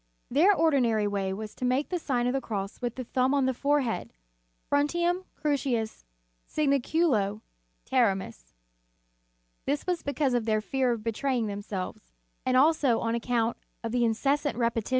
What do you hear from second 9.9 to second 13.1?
because of their fear of betraying themselves, and also